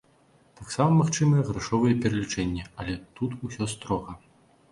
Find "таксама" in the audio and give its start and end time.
0.59-0.95